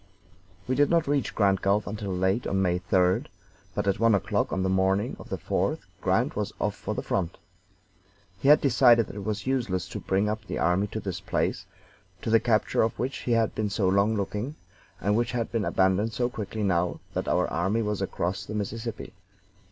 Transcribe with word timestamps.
We 0.67 0.73
did 0.73 0.89
not 0.89 1.05
reach 1.07 1.35
Grand 1.35 1.61
Gulf 1.61 1.85
until 1.85 2.09
late 2.11 2.47
on 2.47 2.59
May 2.59 2.79
3d, 2.79 3.27
but 3.75 3.85
at 3.87 3.99
one 3.99 4.15
o'clock 4.15 4.51
on 4.51 4.63
the 4.63 4.67
morning 4.67 5.15
of 5.19 5.29
the 5.29 5.37
4th 5.37 5.81
Grant 6.01 6.35
was 6.35 6.51
off 6.59 6.73
for 6.75 6.95
the 6.95 7.03
front. 7.03 7.37
He 8.39 8.47
had 8.47 8.61
decided 8.61 9.05
that 9.05 9.15
it 9.15 9.23
was 9.23 9.45
useless 9.45 9.87
to 9.89 9.99
bring 9.99 10.27
up 10.27 10.43
the 10.43 10.57
army 10.57 10.87
to 10.87 10.99
this 10.99 11.19
place, 11.21 11.67
to 12.23 12.31
the 12.31 12.39
capture 12.39 12.81
of 12.81 12.97
which 12.97 13.27
we 13.27 13.33
had 13.33 13.53
been 13.53 13.69
so 13.69 13.87
long 13.87 14.15
looking, 14.15 14.55
and 14.99 15.15
which 15.15 15.33
had 15.33 15.51
been 15.51 15.65
abandoned 15.65 16.13
so 16.13 16.31
quickly 16.31 16.63
now 16.63 16.99
that 17.13 17.27
our 17.27 17.47
army 17.49 17.83
was 17.83 18.01
across 18.01 18.43
the 18.43 18.55
Mississippi. 18.55 19.13